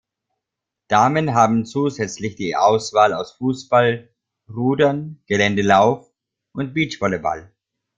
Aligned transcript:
Damen 0.87 1.35
haben 1.35 1.63
zusätzlich 1.67 2.35
die 2.35 2.55
Auswahl 2.55 3.13
aus 3.13 3.33
Fußball, 3.33 4.09
Rudern, 4.49 5.21
Geländelauf 5.27 6.11
und 6.53 6.73
Beachvolleyball. 6.73 7.53